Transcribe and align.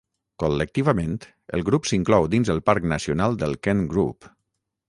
Col·lectivament, 0.43 1.13
el 1.59 1.63
grup 1.69 1.89
s'inclou 1.91 2.27
dins 2.35 2.53
el 2.57 2.65
parc 2.71 2.91
nacional 2.97 3.41
del 3.45 3.57
Kent 3.69 3.89
Group. 3.93 4.31